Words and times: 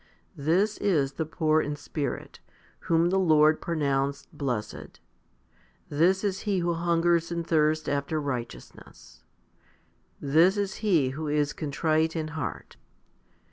This 0.39 0.79
is 0.79 1.13
the 1.13 1.27
poor 1.27 1.61
in 1.61 1.75
spirit, 1.75 2.39
whom 2.89 3.11
the 3.11 3.19
Lord 3.19 3.61
pronounced 3.61 4.35
blessed; 4.35 4.99
this 5.89 6.23
is 6.23 6.39
he 6.39 6.57
who 6.57 6.73
hungers 6.73 7.31
and 7.31 7.45
thirsts 7.45 7.87
after 7.87 8.19
righteousness; 8.19 9.21
1 10.19 10.31
this 10.31 10.57
is 10.57 10.75
he 10.81 11.09
who 11.09 11.27
is 11.27 11.53
contrite 11.53 12.15
in 12.15 12.29
heart. 12.29 12.77